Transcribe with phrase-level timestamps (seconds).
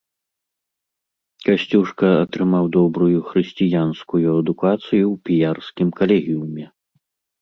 [1.47, 6.65] Касцюшка атрымаў добрую хрысціянскую адукацыю ў піярскім калегіуме.